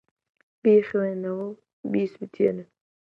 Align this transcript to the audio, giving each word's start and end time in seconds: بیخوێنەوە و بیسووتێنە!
بیخوێنەوە 0.61 1.41
و 1.45 1.51
بیسووتێنە! 1.91 2.65